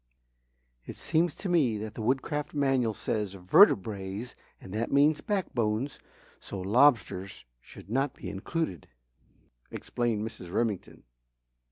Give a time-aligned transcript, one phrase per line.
[0.87, 5.99] "It seems to me that the Woodcraft Manual says 'vertebrates' and that means 'back bones';
[6.39, 8.87] so lobsters should not be included,"
[9.69, 10.51] explained Mrs.
[10.51, 11.03] Remington.